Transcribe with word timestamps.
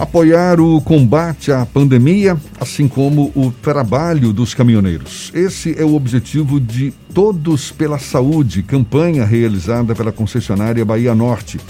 apoiar 0.00 0.58
o 0.58 0.80
combate 0.80 1.52
à 1.52 1.66
pandemia, 1.66 2.34
assim 2.58 2.88
como 2.88 3.30
o 3.36 3.52
trabalho 3.62 4.32
dos 4.32 4.54
caminhoneiros. 4.54 5.30
Esse 5.34 5.78
é 5.78 5.84
o 5.84 5.94
objetivo 5.94 6.58
de 6.58 6.90
Todos 7.12 7.70
pela 7.70 7.98
Saúde, 7.98 8.62
campanha 8.62 9.26
realizada 9.26 9.94
pela 9.94 10.10
concessionária 10.10 10.84
Bahia 10.86 11.14
Norte. 11.14 11.60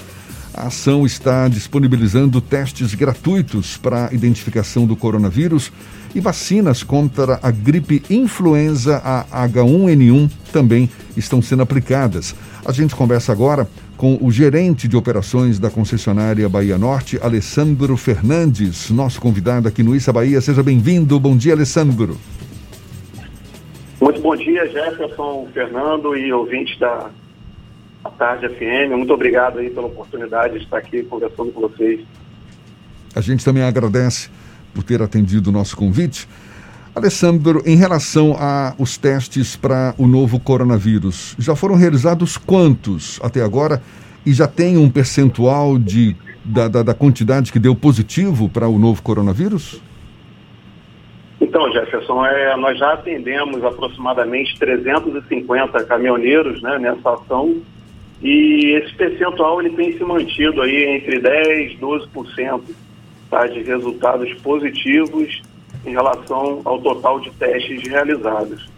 A 0.52 0.66
ação 0.66 1.06
está 1.06 1.46
disponibilizando 1.48 2.40
testes 2.40 2.94
gratuitos 2.94 3.76
para 3.76 4.08
a 4.08 4.14
identificação 4.14 4.84
do 4.84 4.96
coronavírus 4.96 5.72
e 6.15 6.21
vacinas 6.21 6.83
contra 6.83 7.38
a 7.40 7.51
gripe 7.51 8.03
influenza 8.10 9.01
a 9.04 9.48
H1N1 9.48 10.30
também 10.52 10.90
estão 11.16 11.40
sendo 11.40 11.62
aplicadas. 11.62 12.34
A 12.65 12.72
gente 12.72 12.97
conversa 12.97 13.30
agora 13.30 13.69
com 13.97 14.19
o 14.21 14.33
gerente 14.33 14.88
de 14.88 14.97
operações 14.97 15.58
da 15.58 15.71
concessionária 15.71 16.48
Bahia 16.48 16.77
Norte, 16.77 17.19
Alessandro 17.23 17.96
Fernandes, 17.96 18.91
nosso 18.91 19.20
convidado 19.20 19.69
aqui 19.69 19.83
no 19.83 19.95
Issa 19.95 20.12
Bahia. 20.12 20.41
Seja 20.41 20.62
bem-vindo. 20.62 21.20
Bom 21.20 21.37
dia, 21.37 21.53
Alessandro. 21.53 22.17
Muito 24.01 24.20
bom 24.20 24.34
dia, 24.34 24.67
Jefferson, 24.67 25.47
Fernando 25.53 26.17
e 26.17 26.33
ouvintes 26.33 26.78
da 26.78 27.11
Tarde 28.20 28.51
FM. 28.51 28.91
Muito 28.91 29.15
obrigado 29.15 29.60
aí 29.60 29.70
pela 29.70 29.87
oportunidade 29.87 30.59
de 30.59 30.65
estar 30.65 30.77
aqui 30.77 31.02
conversando 31.05 31.51
com 31.52 31.62
vocês. 31.62 32.02
A 33.16 33.23
gente 33.23 33.42
também 33.42 33.62
agradece 33.62 34.28
por 34.74 34.84
ter 34.84 35.01
atendido 35.01 35.48
o 35.48 35.52
nosso 35.52 35.74
convite. 35.74 36.28
Alessandro, 36.95 37.62
em 37.64 37.77
relação 37.77 38.37
aos 38.38 38.98
testes 38.98 39.56
para 39.56 39.95
o 39.97 40.06
novo 40.06 40.38
coronavírus, 40.38 41.34
já 41.38 41.56
foram 41.56 41.77
realizados 41.77 42.37
quantos 42.37 43.19
até 43.23 43.41
agora 43.41 43.80
e 44.27 44.34
já 44.34 44.47
tem 44.47 44.77
um 44.77 44.91
percentual 44.91 45.78
de, 45.78 46.14
da, 46.45 46.69
da, 46.69 46.83
da 46.83 46.92
quantidade 46.92 47.50
que 47.50 47.59
deu 47.59 47.75
positivo 47.75 48.50
para 48.50 48.69
o 48.69 48.78
novo 48.78 49.02
coronavírus? 49.02 49.80
Então, 51.41 51.73
Jefferson, 51.73 52.27
é, 52.27 52.55
nós 52.58 52.78
já 52.78 52.92
atendemos 52.92 53.64
aproximadamente 53.64 54.58
350 54.58 55.84
caminhoneiros 55.84 56.61
né, 56.61 56.78
nessa 56.78 57.14
ação 57.14 57.62
e 58.23 58.77
esse 58.77 58.95
percentual 58.95 59.61
ele 59.61 59.71
tem 59.71 59.97
se 59.97 60.05
mantido 60.05 60.61
aí 60.61 60.97
entre 60.97 61.21
10% 61.21 61.73
e 61.73 61.79
12% 61.79 62.61
tá, 63.31 63.47
de 63.47 63.63
resultados 63.63 64.33
positivos 64.43 65.43
em 65.87 65.91
relação 65.91 66.61
ao 66.65 66.79
total 66.81 67.21
de 67.21 67.31
testes 67.33 67.83
realizados. 67.89 68.69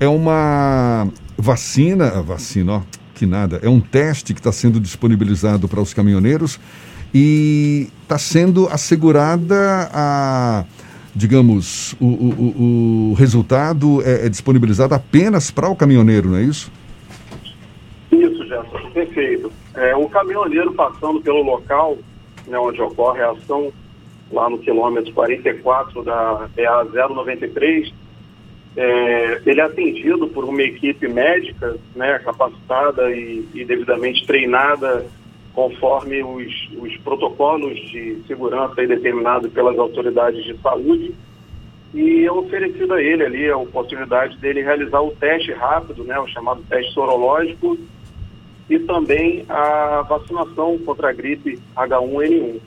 É 0.00 0.08
uma 0.08 1.08
vacina, 1.36 2.22
vacina, 2.22 2.72
ó, 2.72 2.82
que 3.14 3.26
nada, 3.26 3.60
é 3.62 3.68
um 3.68 3.80
teste 3.80 4.32
que 4.32 4.40
está 4.40 4.52
sendo 4.52 4.80
disponibilizado 4.80 5.68
para 5.68 5.80
os 5.80 5.92
caminhoneiros 5.92 6.58
e 7.12 7.88
está 8.02 8.16
sendo 8.16 8.66
assegurada 8.68 9.90
a, 9.92 10.64
digamos, 11.14 11.94
o, 12.00 12.06
o, 12.06 13.10
o 13.10 13.14
resultado 13.14 14.02
é, 14.04 14.26
é 14.26 14.28
disponibilizado 14.28 14.94
apenas 14.94 15.50
para 15.50 15.68
o 15.68 15.76
caminhoneiro, 15.76 16.30
não 16.30 16.38
é 16.38 16.42
isso? 16.42 16.70
Perfeito. 18.98 19.52
É, 19.76 19.94
o 19.94 20.08
caminhoneiro 20.08 20.72
passando 20.72 21.20
pelo 21.20 21.42
local 21.42 21.96
né, 22.48 22.58
onde 22.58 22.80
ocorre 22.82 23.22
a 23.22 23.30
ação, 23.30 23.72
lá 24.32 24.50
no 24.50 24.58
quilômetro 24.58 25.12
44 25.12 26.02
da 26.02 26.48
EA 26.56 26.84
093, 26.84 27.92
é, 28.76 29.42
ele 29.46 29.60
é 29.60 29.64
atendido 29.64 30.26
por 30.28 30.44
uma 30.44 30.62
equipe 30.62 31.06
médica 31.06 31.76
né, 31.94 32.18
capacitada 32.18 33.10
e, 33.10 33.46
e 33.54 33.64
devidamente 33.64 34.26
treinada 34.26 35.06
conforme 35.54 36.22
os, 36.22 36.68
os, 36.78 36.96
protocolos 36.98 37.78
de 37.90 38.22
segurança 38.26 38.74
determinados 38.86 39.52
pelas 39.52 39.78
autoridades 39.78 40.44
de 40.44 40.56
saúde 40.58 41.14
e 41.94 42.24
é 42.24 42.30
oferecido 42.30 42.94
a 42.94 43.02
ele 43.02 43.24
ali 43.24 43.48
a 43.48 43.56
oportunidade 43.56 44.36
dele 44.38 44.62
realizar 44.62 45.00
o 45.00 45.10
teste 45.12 45.52
rápido, 45.52 46.04
né, 46.04 46.18
o 46.18 46.28
chamado 46.28 46.62
teste 46.68 46.92
sorológico 46.92 47.78
e 48.68 48.78
também 48.80 49.44
a 49.48 50.02
vacinação 50.02 50.78
contra 50.78 51.10
a 51.10 51.12
gripe 51.12 51.58
H1N1. 51.76 52.60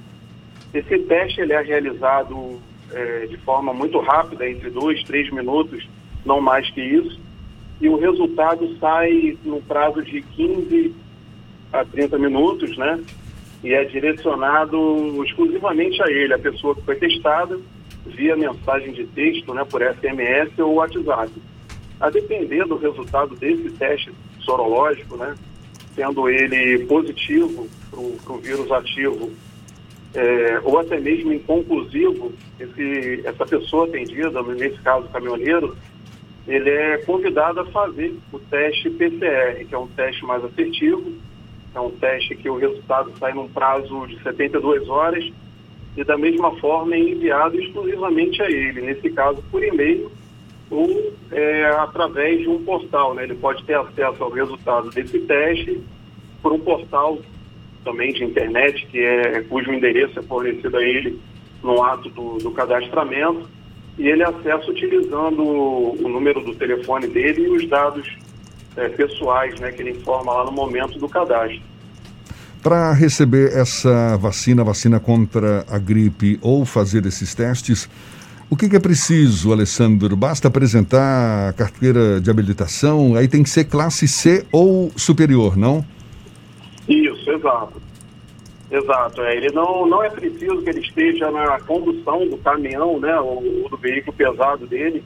Esse 0.74 1.00
teste 1.00 1.42
ele 1.42 1.54
é 1.54 1.62
realizado 1.62 2.60
é, 2.92 3.28
de 3.28 3.38
forma 3.38 3.74
muito 3.74 4.00
rápida, 4.00 4.50
entre 4.50 4.70
dois, 4.70 5.04
três 5.04 5.32
minutos, 5.32 5.88
não 6.26 6.42
mais 6.42 6.70
que 6.72 6.82
isso, 6.82 7.20
e 7.80 7.90
o 7.90 7.98
resultado 7.98 8.78
sai 8.80 9.38
no 9.44 9.62
prazo 9.62 10.04
de 10.04 10.22
15 10.22 10.94
a 11.74 11.84
30 11.84 12.18
minutos, 12.20 12.78
né? 12.78 13.04
E 13.64 13.74
é 13.74 13.84
direcionado 13.86 15.24
exclusivamente 15.24 16.02
a 16.02 16.12
ele, 16.12 16.34
a 16.34 16.40
pessoa 16.40 16.76
que 16.76 16.82
foi 16.82 16.96
testada, 16.96 17.60
via 18.06 18.36
mensagem 18.36 18.92
de 18.92 19.06
texto, 19.06 19.54
né, 19.54 19.64
por 19.64 19.82
SMS 19.82 20.58
ou 20.60 20.76
WhatsApp. 20.76 21.32
A 22.00 22.10
depender 22.10 22.66
do 22.66 22.78
resultado 22.78 23.36
desse 23.36 23.70
teste 23.72 24.12
sorológico, 24.40 25.16
né, 25.18 25.36
sendo 25.96 26.30
ele 26.30 26.86
positivo 26.86 27.68
para 27.90 28.00
o 28.34 28.38
vírus 28.38 28.72
ativo 28.72 29.32
é, 30.14 30.60
ou 30.64 30.78
até 30.78 31.00
mesmo 31.00 31.32
inconclusivo, 31.32 32.34
esse, 32.60 33.22
essa 33.26 33.46
pessoa 33.46 33.88
atendida, 33.88 34.42
nesse 34.44 34.78
caso 34.82 35.06
o 35.06 35.10
caminhoneiro, 35.10 35.76
ele 36.48 36.70
é 36.70 36.98
convidado 37.00 37.62
a 37.62 37.66
fazer 37.68 38.14
o 38.32 38.40
teste 38.40 38.90
PCR, 38.90 39.66
que 39.66 39.74
é 39.74 39.78
um 39.78 39.88
teste 39.88 40.26
mais 40.26 40.44
assertivo, 40.44 41.14
é 41.74 41.80
um 41.80 41.92
teste 41.92 42.36
que 42.36 42.50
o 42.50 42.58
resultado 42.58 43.12
sai 43.18 43.34
num 43.34 43.48
prazo 43.48 44.06
de 44.08 44.22
72 44.22 44.90
horas 44.90 45.32
e 45.96 46.04
da 46.04 46.18
mesma 46.18 46.52
forma 46.58 46.96
é 46.96 47.00
enviado 47.00 47.60
exclusivamente 47.60 48.42
a 48.42 48.50
ele, 48.50 48.82
nesse 48.82 49.10
caso 49.12 49.42
por 49.50 49.64
e-mail 49.64 50.12
ou 50.72 51.14
é, 51.32 51.66
através 51.78 52.40
de 52.40 52.50
um 52.50 52.64
portal. 52.64 53.14
Né? 53.14 53.24
Ele 53.24 53.36
pode 53.36 53.64
ter 53.66 53.76
acesso 53.76 54.24
ao 54.24 54.32
resultado 54.32 54.90
desse 54.90 55.20
teste 55.20 55.80
por 56.42 56.54
um 56.54 56.60
portal 56.60 57.20
também 57.84 58.14
de 58.14 58.24
internet, 58.24 58.88
que 58.88 59.00
é, 59.00 59.42
cujo 59.42 59.72
endereço 59.72 60.18
é 60.18 60.22
fornecido 60.24 60.78
a 60.78 60.84
ele 60.84 61.20
no 61.62 61.84
ato 61.84 62.10
do, 62.10 62.38
do 62.38 62.52
cadastramento, 62.52 63.48
e 63.98 64.08
ele 64.08 64.24
acessa 64.24 64.70
utilizando 64.70 65.44
o, 65.44 66.10
número 66.10 66.42
do 66.42 66.56
telefone 66.56 67.08
dele 67.08 67.44
e 67.44 67.50
os 67.50 67.70
dados 67.70 68.18
é, 68.76 68.90
pessoais 68.90 69.60
né, 69.60 69.72
que 69.72 69.82
ele 69.82 69.92
informa 69.92 70.34
lá 70.34 70.46
no 70.46 70.52
momento 70.52 70.98
do 70.98 71.08
cadastro. 71.08 71.62
Para 72.64 72.94
receber 72.94 73.52
essa 73.54 74.18
vacina, 74.18 74.64
vacina 74.64 75.00
contra 75.00 75.66
a 75.68 75.78
gripe 75.80 76.40
ou 76.42 76.64
fazer 76.64 77.06
esses 77.06 77.34
testes, 77.34 77.90
o 78.52 78.58
que, 78.58 78.68
que, 78.68 78.76
é 78.76 78.80
preciso, 78.82 79.54
Alessandro? 79.54 80.14
Basta 80.18 80.50
apresentar 80.50 81.48
a 81.48 81.54
carteira 81.54 82.20
de 82.20 82.30
habilitação? 82.30 83.16
Aí 83.16 83.26
tem 83.26 83.42
que 83.44 83.50
ser 83.50 83.64
classe 83.64 84.10
C 84.10 84.46
ou 84.52 84.92
superior, 84.98 85.56
não? 85.56 85.86
Isso, 86.86 87.32
exato. 87.32 87.82
Exato. 88.70 89.22
É, 89.22 89.38
ele 89.38 89.54
não, 89.54 89.86
não 89.88 90.04
é 90.04 90.10
preciso 90.10 90.62
que 90.64 90.70
ele 90.70 90.82
esteja 90.82 91.32
na 91.32 91.62
condução 91.62 92.28
do 92.28 92.38
caminhão, 92.40 93.00
né, 93.00 93.18
ou, 93.22 93.42
ou 93.64 93.70
do 93.70 93.78
veículo 93.78 94.12
pesado 94.18 94.68
dele. 94.68 95.02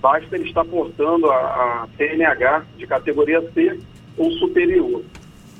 Basta 0.00 0.36
ele 0.36 0.44
estar 0.44 0.64
portando 0.64 1.28
a, 1.28 1.36
a 1.36 1.88
TNH 1.98 2.64
de 2.78 2.86
categoria 2.86 3.42
C 3.52 3.76
ou 4.16 4.30
superior 4.32 5.02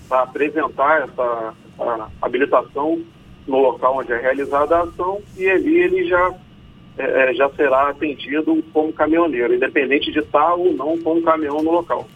para 0.09 0.23
apresentar 0.23 1.03
essa, 1.03 1.55
essa 1.73 2.11
habilitação 2.23 3.03
no 3.45 3.59
local 3.59 3.99
onde 3.99 4.13
é 4.13 4.21
realizada 4.21 4.77
a 4.77 4.83
ação 4.85 5.21
e 5.37 5.51
ali 5.51 5.79
ele 5.79 6.07
já 6.07 6.33
é, 6.97 7.31
é, 7.31 7.35
já 7.35 7.49
será 7.51 7.91
atendido 7.91 8.63
como 8.73 8.93
caminhoneiro, 8.93 9.55
independente 9.55 10.13
de 10.13 10.21
estar 10.21 10.55
ou 10.55 10.73
não 10.73 10.97
com 10.99 11.19
o 11.19 11.23
caminhão 11.23 11.63
no 11.63 11.73
local. 11.73 12.09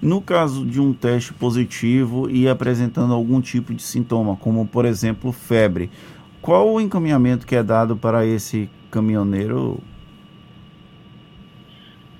No 0.00 0.20
caso 0.20 0.64
de 0.66 0.80
um 0.80 0.92
teste 0.92 1.32
positivo 1.32 2.28
e 2.28 2.48
apresentando 2.48 3.12
algum 3.12 3.40
tipo 3.40 3.72
de 3.72 3.82
sintoma, 3.82 4.36
como 4.36 4.66
por 4.66 4.84
exemplo 4.84 5.30
febre, 5.32 5.90
qual 6.40 6.72
o 6.72 6.80
encaminhamento 6.80 7.46
que 7.46 7.54
é 7.54 7.62
dado 7.62 7.96
para 7.96 8.26
esse 8.26 8.68
caminhoneiro? 8.90 9.78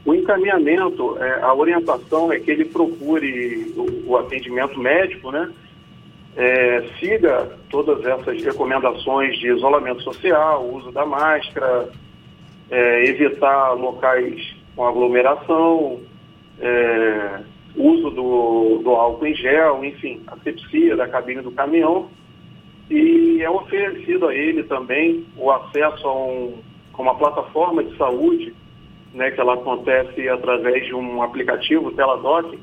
O 0.04 0.14
encaminhamento, 0.14 1.16
é, 1.18 1.40
a 1.42 1.54
orientação 1.54 2.32
é 2.32 2.38
que 2.38 2.50
ele 2.50 2.64
procure 2.64 3.72
o, 3.76 4.10
o 4.10 4.16
atendimento 4.16 4.78
médico, 4.78 5.32
né? 5.32 5.50
É, 6.34 6.88
siga 6.98 7.58
todas 7.68 8.04
essas 8.04 8.42
recomendações 8.42 9.38
de 9.38 9.48
isolamento 9.48 10.02
social, 10.02 10.66
uso 10.66 10.90
da 10.90 11.04
máscara, 11.04 11.90
é, 12.70 13.04
evitar 13.04 13.72
locais 13.72 14.56
com 14.74 14.86
aglomeração, 14.86 16.00
é, 16.58 17.40
uso 17.76 18.10
do, 18.10 18.80
do 18.82 18.90
álcool 18.90 19.26
em 19.26 19.34
gel, 19.34 19.84
enfim, 19.84 20.22
asepsia 20.26 20.96
da 20.96 21.06
cabine 21.06 21.42
do 21.42 21.52
caminhão. 21.52 22.08
E 22.90 23.42
é 23.42 23.50
oferecido 23.50 24.28
a 24.28 24.34
ele 24.34 24.62
também 24.64 25.26
o 25.36 25.50
acesso 25.50 26.06
a, 26.06 26.14
um, 26.14 26.58
a 26.94 27.02
uma 27.02 27.14
plataforma 27.14 27.84
de 27.84 27.96
saúde, 27.96 28.54
né, 29.12 29.30
que 29.30 29.40
ela 29.40 29.54
acontece 29.54 30.28
através 30.28 30.86
de 30.86 30.94
um 30.94 31.22
aplicativo, 31.22 31.92
Teladoc, 31.92 32.58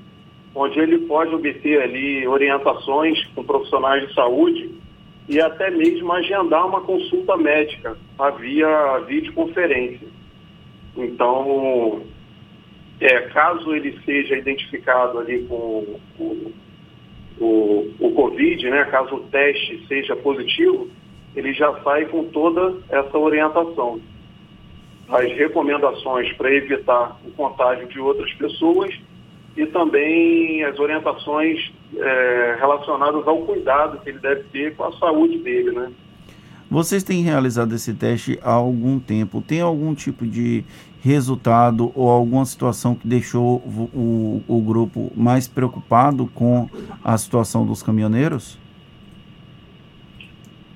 onde 0.54 0.80
ele 0.80 1.00
pode 1.00 1.34
obter 1.34 1.81
ali 1.81 2.28
orientações 2.28 3.24
com 3.36 3.44
profissionais 3.44 4.07
de 4.07 4.13
saúde 4.13 4.72
e 5.28 5.40
até 5.40 5.69
mesmo 5.69 6.12
agendar 6.12 6.68
uma 6.68 6.81
consulta 6.81 7.38
médica 7.38 7.96
via 8.40 9.00
videoconferência. 9.07 10.07
Então, 10.98 12.01
é, 13.00 13.22
caso 13.30 13.74
ele 13.75 13.98
seja 14.04 14.36
identificado 14.36 15.19
ali 15.19 15.46
com 15.46 15.98
o, 16.19 16.54
o, 17.40 17.94
o 18.00 18.12
Covid, 18.13 18.69
né, 18.69 18.86
caso 18.86 19.16
o 19.16 19.24
teste 19.28 19.86
seja 19.88 20.16
positivo, 20.16 20.90
ele 21.36 21.54
já 21.54 21.80
sai 21.84 22.06
com 22.06 22.25
toda 22.25 22.78
essa 22.90 23.18
orientação. 23.18 24.01
As 25.07 25.31
recomendações 25.34 26.31
para 26.34 26.54
evitar 26.54 27.19
o 27.25 27.31
contágio 27.31 27.88
de 27.88 28.00
outras 28.00 28.31
pessoas 28.34 29.00
e 29.60 29.66
também 29.66 30.64
as 30.64 30.80
orientações 30.80 31.70
é, 31.98 32.56
relacionadas 32.58 33.28
ao 33.28 33.40
cuidado 33.40 34.00
que 34.00 34.10
ele 34.10 34.20
deve 34.20 34.44
ter 34.44 34.74
com 34.74 34.86
a 34.86 34.94
saúde 34.94 35.38
dele, 35.40 35.72
né? 35.72 35.92
Vocês 36.72 37.04
têm 37.04 37.24
realizado 37.24 37.76
esse 37.76 37.94
teste 37.94 38.40
há 38.42 38.54
algum 38.54 39.00
tempo. 39.00 39.42
Tem 39.42 39.60
algum 39.60 39.94
tipo 39.94 40.26
de 40.26 40.64
resultado 41.02 41.92
ou 41.94 42.10
alguma 42.10 42.46
situação 42.46 42.96
que 42.96 43.06
deixou 43.06 43.58
o, 43.58 43.90
o, 43.94 44.44
o 44.48 44.62
grupo 44.62 45.12
mais 45.14 45.46
preocupado 45.46 46.28
com 46.34 46.70
a 47.04 47.18
situação 47.18 47.66
dos 47.66 47.84
caminhoneiros? 47.84 48.58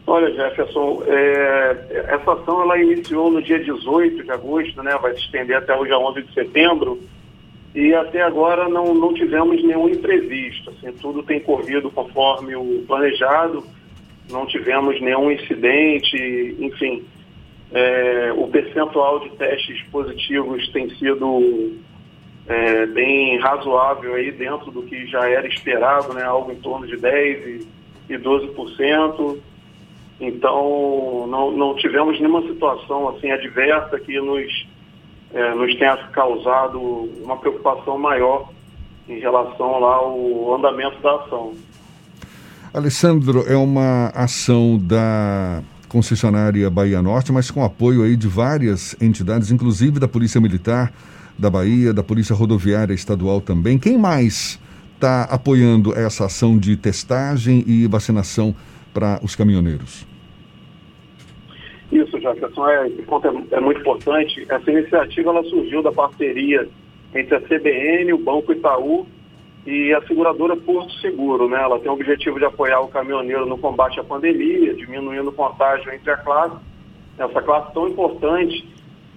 Olha, 0.06 0.30
Jefferson, 0.34 1.04
é, 1.08 2.08
essa 2.10 2.34
ação 2.34 2.64
ela 2.64 2.78
iniciou 2.78 3.32
no 3.32 3.42
dia 3.42 3.64
18 3.64 4.24
de 4.24 4.32
agosto, 4.32 4.84
né, 4.84 4.98
vai 5.02 5.14
se 5.14 5.22
estender 5.22 5.56
até 5.56 5.74
o 5.74 5.86
dia 5.86 5.98
11 5.98 6.24
de 6.24 6.34
setembro, 6.34 7.00
e 7.74 7.94
até 7.94 8.22
agora 8.22 8.70
não, 8.70 8.94
não 8.94 9.14
tivemos 9.14 9.64
nenhum 9.64 9.90
imprevisto. 9.90 10.70
Assim, 10.70 10.92
tudo 10.94 11.24
tem 11.24 11.40
corrido 11.40 11.90
conforme 11.90 12.56
o 12.56 12.84
planejado, 12.88 13.64
não 14.30 14.46
tivemos 14.46 15.00
nenhum 15.02 15.32
incidente, 15.32 16.56
enfim. 16.60 17.04
É, 17.72 18.32
o 18.36 18.48
percentual 18.48 19.20
de 19.22 19.32
testes 19.32 19.82
positivos 19.92 20.68
tem 20.70 20.88
sido 20.92 21.74
é, 22.48 22.86
bem 22.86 23.40
razoável 23.40 24.14
aí 24.14 24.32
dentro 24.32 24.70
do 24.70 24.84
que 24.84 25.08
já 25.08 25.28
era 25.28 25.48
esperado, 25.48 26.14
né, 26.14 26.24
algo 26.24 26.52
em 26.52 26.58
torno 26.58 26.86
de 26.86 26.96
10% 26.96 27.66
e, 28.10 28.14
e 28.14 28.18
12%. 28.18 29.40
Então, 30.22 31.26
não, 31.28 31.52
não 31.52 31.76
tivemos 31.76 32.20
nenhuma 32.20 32.44
situação 32.44 33.10
assim 33.10 33.32
adversa 33.32 34.00
que 34.00 34.20
nos 34.22 34.68
é, 35.34 35.56
nos 35.56 35.76
tenha 35.78 35.98
causado 36.12 36.80
uma 37.24 37.38
preocupação 37.38 37.98
maior 37.98 38.50
em 39.10 39.20
relação 39.20 39.80
lá 39.80 39.96
ao 39.96 40.56
andamento 40.56 41.02
da 41.02 41.16
ação. 41.16 41.54
Alessandro, 42.74 43.44
é 43.48 43.56
uma 43.56 44.08
ação 44.16 44.80
da 44.82 45.62
concessionária 45.90 46.70
Bahia 46.70 47.02
Norte, 47.02 47.32
mas 47.32 47.52
com 47.52 47.64
apoio 47.64 48.04
aí 48.04 48.16
de 48.16 48.28
várias 48.28 48.96
entidades, 49.02 49.52
inclusive 49.52 50.00
da 50.00 50.08
Polícia 50.08 50.42
Militar 50.42 50.92
da 51.38 51.50
Bahia, 51.50 51.94
da 51.94 52.04
Polícia 52.04 52.36
Rodoviária 52.36 52.94
Estadual 52.94 53.42
também. 53.42 53.78
Quem 53.78 53.98
mais 53.98 54.60
está 54.96 55.24
apoiando 55.24 55.98
essa 55.98 56.26
ação 56.26 56.58
de 56.58 56.78
testagem 56.78 57.64
e 57.68 57.88
vacinação 57.88 58.56
para 58.94 59.20
os 59.22 59.36
caminhoneiros? 59.36 60.13
Isso, 62.24 62.34
Jefferson, 62.34 62.70
é, 62.70 62.88
esse 62.88 63.02
ponto 63.04 63.28
é, 63.28 63.56
é, 63.56 63.60
muito 63.60 63.82
importante. 63.82 64.46
Essa 64.48 64.72
iniciativa 64.72 65.30
ela 65.30 65.44
surgiu 65.44 65.84
da 65.84 65.92
parceria 65.92 66.68
entre 67.14 67.36
a 67.36 67.42
CBN, 67.42 68.14
o 68.14 68.18
Banco 68.18 68.54
Itaú 68.54 69.06
e 69.66 69.94
a 69.94 70.02
seguradora 70.08 70.56
Porto 70.56 70.94
Seguro. 71.00 71.50
Né? 71.50 71.62
Ela 71.62 71.80
tem 71.80 71.92
o 71.92 71.94
objetivo 71.94 72.40
de 72.40 72.46
apoiar 72.46 72.80
o 72.82 72.88
caminhoneiro 72.88 73.46
no 73.46 73.58
combate 73.58 74.00
à 74.00 74.04
pandemia, 74.04 74.74
diminuindo 74.74 75.30
o 75.30 75.34
contágio 75.34 75.94
entre 75.94 76.10
a 76.10 76.18
classe, 76.18 76.56
essa 77.18 77.42
classe 77.42 77.74
tão 77.74 77.88
importante, 77.88 78.68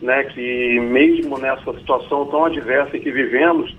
né, 0.03 0.25
que 0.25 0.79
mesmo 0.81 1.39
nessa 1.39 1.73
situação 1.79 2.27
tão 2.27 2.45
adversa 2.45 2.99
que 2.99 3.11
vivemos, 3.11 3.75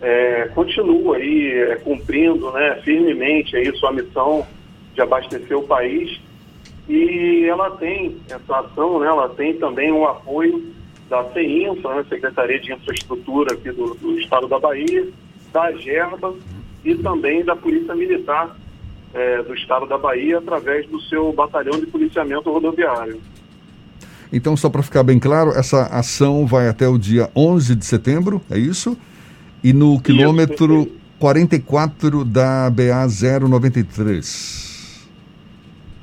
é, 0.00 0.50
continua 0.52 1.16
aí 1.16 1.52
é, 1.52 1.76
cumprindo 1.76 2.50
né, 2.50 2.80
firmemente 2.82 3.56
aí 3.56 3.72
sua 3.76 3.92
missão 3.92 4.44
de 4.92 5.00
abastecer 5.00 5.56
o 5.56 5.62
país 5.62 6.20
e 6.88 7.46
ela 7.48 7.70
tem, 7.72 8.16
essa 8.28 8.60
ação, 8.60 9.00
né, 9.00 9.06
ela 9.06 9.28
tem 9.30 9.54
também 9.54 9.90
o 9.90 10.06
apoio 10.06 10.72
da 11.08 11.24
CEINFRA, 11.32 11.96
né, 11.96 12.04
Secretaria 12.08 12.60
de 12.60 12.72
Infraestrutura 12.72 13.54
aqui 13.54 13.70
do, 13.72 13.94
do 13.94 14.18
Estado 14.18 14.48
da 14.48 14.58
Bahia, 14.58 15.08
da 15.52 15.72
GERBA 15.72 16.34
e 16.84 16.94
também 16.96 17.44
da 17.44 17.56
Polícia 17.56 17.94
Militar 17.94 18.56
é, 19.14 19.42
do 19.42 19.54
Estado 19.54 19.86
da 19.86 19.96
Bahia, 19.96 20.38
através 20.38 20.86
do 20.88 21.00
seu 21.02 21.32
batalhão 21.32 21.78
de 21.78 21.86
policiamento 21.86 22.50
rodoviário. 22.50 23.20
Então, 24.32 24.56
só 24.56 24.68
para 24.68 24.82
ficar 24.82 25.04
bem 25.04 25.18
claro, 25.18 25.50
essa 25.52 25.84
ação 25.84 26.44
vai 26.44 26.68
até 26.68 26.88
o 26.88 26.98
dia 26.98 27.30
11 27.36 27.76
de 27.76 27.86
setembro, 27.86 28.42
é 28.50 28.58
isso? 28.58 28.98
E 29.62 29.72
no 29.72 30.00
quilômetro 30.00 30.82
isso, 30.82 30.92
44 31.20 32.24
da 32.24 32.68
BA 32.68 33.06
093. 33.48 34.73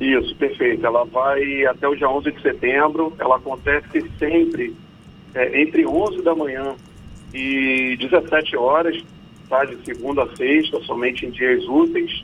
Isso, 0.01 0.35
perfeito. 0.35 0.83
Ela 0.83 1.05
vai 1.05 1.63
até 1.65 1.87
o 1.87 1.95
dia 1.95 2.09
11 2.09 2.31
de 2.31 2.41
setembro. 2.41 3.13
Ela 3.19 3.35
acontece 3.35 4.03
sempre 4.17 4.75
é, 5.35 5.61
entre 5.61 5.85
11 5.85 6.23
da 6.23 6.33
manhã 6.33 6.75
e 7.31 7.95
17 7.97 8.57
horas, 8.57 8.99
tá? 9.47 9.63
de 9.63 9.77
segunda 9.85 10.23
a 10.23 10.35
sexta, 10.35 10.81
somente 10.81 11.27
em 11.27 11.29
dias 11.29 11.63
úteis. 11.67 12.23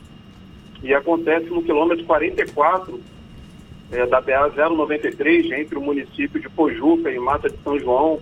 E 0.81 0.91
acontece 0.91 1.45
no 1.51 1.61
quilômetro 1.61 2.03
44 2.05 2.99
é, 3.91 4.07
da 4.07 4.21
BA 4.21 4.69
093, 4.69 5.51
entre 5.51 5.77
o 5.77 5.81
município 5.81 6.41
de 6.41 6.49
Pojuca 6.49 7.11
e 7.11 7.19
Mata 7.19 7.47
de 7.47 7.57
São 7.63 7.79
João, 7.79 8.19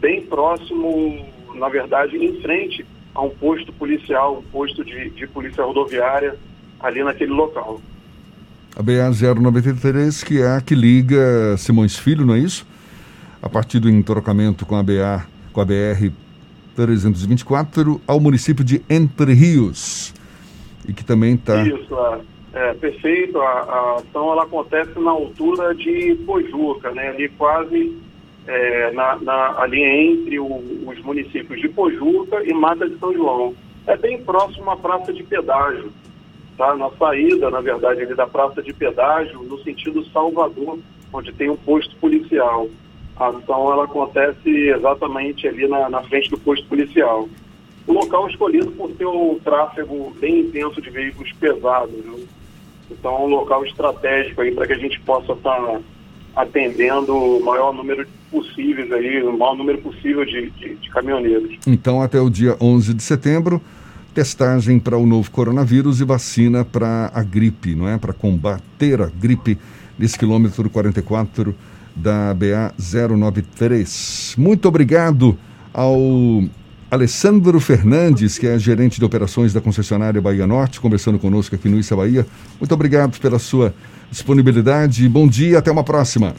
bem 0.00 0.22
próximo, 0.22 1.24
na 1.54 1.68
verdade, 1.68 2.16
em 2.16 2.40
frente 2.40 2.84
a 3.14 3.22
um 3.22 3.30
posto 3.30 3.72
policial, 3.72 4.38
um 4.38 4.50
posto 4.50 4.84
de, 4.84 5.10
de 5.10 5.26
polícia 5.28 5.62
rodoviária 5.62 6.36
ali 6.80 7.02
naquele 7.04 7.32
local 7.32 7.80
a 8.78 8.82
BA 8.82 9.10
093, 9.10 10.22
que 10.22 10.40
é 10.40 10.46
a 10.56 10.60
que 10.60 10.72
liga 10.72 11.56
Simões 11.56 11.98
Filho, 11.98 12.24
não 12.24 12.34
é 12.34 12.38
isso? 12.38 12.64
A 13.42 13.48
partir 13.48 13.80
do 13.80 13.90
entrocamento 13.90 14.64
com 14.64 14.76
a 14.76 14.82
BA, 14.84 15.26
com 15.52 15.60
a 15.60 15.64
BR 15.64 16.12
324 16.76 18.00
ao 18.06 18.20
município 18.20 18.64
de 18.64 18.80
Entre 18.88 19.34
Rios. 19.34 20.14
E 20.86 20.92
que 20.92 21.04
também 21.04 21.34
está. 21.34 21.60
Isso, 21.64 21.92
é, 22.54 22.70
é 22.70 22.74
perfeito. 22.74 23.40
A, 23.40 23.48
a, 23.48 23.96
ação 23.96 24.30
ela 24.30 24.44
acontece 24.44 24.96
na 25.00 25.10
altura 25.10 25.74
de 25.74 26.14
Pojuca, 26.24 26.92
né? 26.92 27.08
Ali 27.08 27.28
quase 27.30 27.96
é, 28.46 28.92
na, 28.92 29.16
na, 29.16 29.60
ali 29.60 29.82
entre 29.82 30.38
o, 30.38 30.46
os 30.86 31.02
municípios 31.02 31.60
de 31.60 31.68
Pojuca 31.68 32.44
e 32.44 32.54
Mata 32.54 32.88
de 32.88 32.96
São 32.98 33.12
João. 33.12 33.54
É 33.88 33.96
bem 33.96 34.22
próximo 34.22 34.70
à 34.70 34.76
praça 34.76 35.12
de 35.12 35.24
pedágio 35.24 35.90
tá? 36.58 36.76
na 36.76 36.90
saída, 36.90 37.48
na 37.48 37.60
verdade, 37.60 38.02
ali 38.02 38.14
da 38.14 38.26
praça 38.26 38.60
de 38.60 38.72
pedágio, 38.72 39.42
no 39.44 39.58
sentido 39.62 40.04
Salvador, 40.06 40.78
onde 41.12 41.32
tem 41.32 41.48
um 41.48 41.56
posto 41.56 41.94
policial. 41.96 42.68
A 43.16 43.28
ação 43.28 43.72
ela 43.72 43.84
acontece 43.84 44.50
exatamente 44.50 45.46
ali 45.46 45.66
na, 45.68 45.88
na 45.88 46.02
frente 46.02 46.28
do 46.28 46.38
posto 46.38 46.66
policial. 46.66 47.28
O 47.86 47.92
local 47.92 48.28
escolhido 48.28 48.70
por 48.72 48.90
ter 48.90 49.06
um 49.06 49.38
tráfego 49.42 50.12
bem 50.20 50.40
intenso 50.40 50.82
de 50.82 50.90
veículos 50.90 51.32
pesados. 51.32 51.94
Então 52.90 53.14
é 53.14 53.20
um 53.20 53.26
local 53.26 53.64
estratégico 53.64 54.42
para 54.54 54.66
que 54.66 54.72
a 54.72 54.78
gente 54.78 55.00
possa 55.00 55.32
estar 55.32 55.56
tá 55.56 55.80
atendendo 56.36 57.14
o 57.14 57.44
maior 57.44 57.72
número 57.72 58.06
possíveis 58.30 58.92
aí, 58.92 59.22
o 59.22 59.36
maior 59.36 59.56
número 59.56 59.78
possível 59.78 60.24
de, 60.24 60.50
de, 60.50 60.74
de 60.74 60.90
caminhoneiros. 60.90 61.56
Então 61.66 62.02
até 62.02 62.20
o 62.20 62.28
dia 62.28 62.56
11 62.60 62.94
de 62.94 63.02
setembro 63.02 63.60
testagem 64.14 64.78
para 64.78 64.96
o 64.96 65.06
novo 65.06 65.30
coronavírus 65.30 66.00
e 66.00 66.04
vacina 66.04 66.64
para 66.64 67.10
a 67.14 67.22
gripe, 67.22 67.74
não 67.74 67.88
é? 67.88 67.98
Para 67.98 68.12
combater 68.12 69.00
a 69.00 69.06
gripe 69.06 69.58
nesse 69.98 70.18
quilômetro 70.18 70.68
44 70.68 71.54
da 71.94 72.34
BA 72.34 72.72
093. 72.78 74.34
Muito 74.38 74.68
obrigado 74.68 75.36
ao 75.72 75.96
Alessandro 76.90 77.60
Fernandes, 77.60 78.38
que 78.38 78.46
é 78.46 78.58
gerente 78.58 78.98
de 78.98 79.04
operações 79.04 79.52
da 79.52 79.60
concessionária 79.60 80.20
Bahia 80.20 80.46
Norte, 80.46 80.80
conversando 80.80 81.18
conosco 81.18 81.54
aqui 81.54 81.68
no 81.68 81.78
Issa 81.78 81.94
Bahia. 81.94 82.26
Muito 82.58 82.72
obrigado 82.72 83.20
pela 83.20 83.38
sua 83.38 83.74
disponibilidade. 84.10 85.06
Bom 85.08 85.28
dia, 85.28 85.58
até 85.58 85.70
uma 85.70 85.84
próxima. 85.84 86.34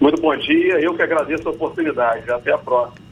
Muito 0.00 0.20
bom 0.20 0.36
dia, 0.36 0.80
eu 0.80 0.94
que 0.94 1.02
agradeço 1.02 1.48
a 1.48 1.50
oportunidade. 1.50 2.30
Até 2.30 2.52
a 2.52 2.58
próxima. 2.58 3.07